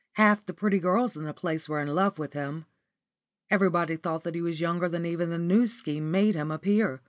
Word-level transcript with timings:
Half 0.13 0.47
the 0.47 0.53
pretty 0.55 0.79
girls 0.79 1.15
in 1.15 1.25
the 1.25 1.31
place 1.35 1.69
were 1.69 1.79
in 1.79 1.89
love 1.93 2.17
with 2.17 2.33
him. 2.33 2.65
Everybody 3.51 3.97
thought 3.97 4.25
he 4.33 4.41
was 4.41 4.59
younger 4.59 4.89
than 4.89 5.05
even 5.05 5.29
the 5.29 5.37
New 5.37 5.67
Scheme 5.67 6.09
made 6.09 6.33
him 6.33 6.49
appear. 6.49 6.99